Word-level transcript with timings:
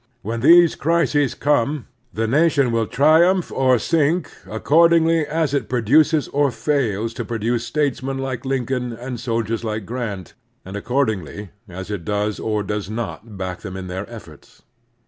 When 0.23 0.39
these 0.39 0.73
crises 0.73 1.35
come, 1.35 1.85
the 2.11 2.25
nation 2.25 2.71
will 2.71 2.87
triumph 2.87 3.51
or 3.51 3.77
sink 3.77 4.31
accordingly 4.49 5.27
as 5.27 5.53
it 5.53 5.69
produces 5.69 6.27
or 6.29 6.49
fails 6.49 7.13
to 7.13 7.23
produce 7.23 7.67
statesmen 7.67 8.17
like 8.17 8.43
Lincoln 8.43 8.93
and 8.93 9.19
soldiers 9.19 9.63
like 9.63 9.85
Grant, 9.85 10.33
and 10.65 10.75
accordingly 10.75 11.51
as 11.69 11.91
it 11.91 12.03
does 12.03 12.39
or 12.39 12.63
does 12.63 12.89
not 12.89 13.37
back 13.37 13.59
them 13.59 13.77
in 13.77 13.85
their 13.85 14.09
efforts. 14.09 14.63